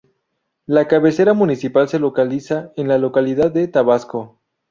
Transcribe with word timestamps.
La 0.65 0.87
cabecera 0.87 1.35
municipal 1.35 1.87
se 1.87 1.99
localiza 1.99 2.71
en 2.75 2.87
la 2.87 2.97
localidad 2.97 3.51
de 3.51 3.67
Tabasco. 3.67 4.39